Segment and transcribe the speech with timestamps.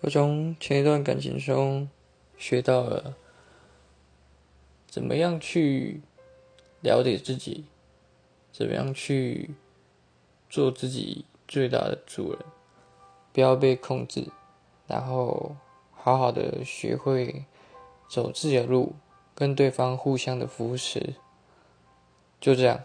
[0.00, 1.88] 我从前一段感情中
[2.36, 3.16] 学到了
[4.86, 6.02] 怎么样去
[6.82, 7.64] 了解自己
[8.52, 9.54] 怎么样去
[10.50, 12.40] 做自己最大的主人
[13.32, 14.28] 不要被控制
[14.86, 15.56] 然后
[15.92, 17.44] 好好的学会
[18.08, 18.94] 走自己的路
[19.34, 21.14] 跟对方互相的扶持
[22.38, 22.80] 就这样。